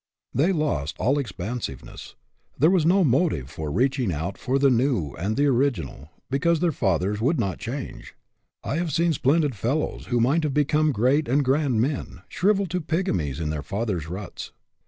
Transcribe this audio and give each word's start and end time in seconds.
They 0.33 0.51
lost 0.51 0.97
all 0.97 1.17
expan 1.17 1.61
siveness. 1.61 2.15
There 2.57 2.71
was 2.71 2.87
no 2.87 3.03
motive 3.03 3.51
for 3.51 3.69
reach 3.71 3.99
ing 3.99 4.11
out 4.11 4.35
for 4.35 4.57
the 4.57 4.71
new 4.71 5.13
and 5.13 5.37
the 5.37 5.45
original, 5.45 6.09
because 6.27 6.59
their 6.59 6.71
fathers 6.71 7.21
would 7.21 7.39
not 7.39 7.59
change. 7.59 8.15
I 8.63 8.77
have 8.77 8.91
seen 8.91 9.13
splendid 9.13 9.53
fellows, 9.53 10.07
who 10.07 10.19
might 10.19 10.41
have 10.41 10.55
become 10.55 10.91
great 10.91 11.27
and 11.27 11.45
grand 11.45 11.81
men, 11.81 12.23
shrivel 12.29 12.65
to 12.65 12.81
pygmies 12.81 13.39
in 13.39 13.51
their 13.51 13.61
fathers' 13.61 14.07
ruts. 14.07 14.51